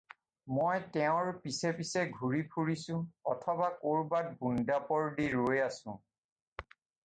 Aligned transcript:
মই 0.59 0.79
তেওঁৰ 0.95 1.27
পিছে 1.43 1.69
পিছে 1.81 2.05
ঘূৰি 2.15 2.41
ফুৰিছোঁ 2.55 2.97
অথবা 3.35 3.69
ক'ৰবাত 3.85 4.35
বোন্দাপৰ 4.43 5.15
দি 5.21 5.31
ৰৈ 5.39 5.65
আছোঁ। 5.71 5.99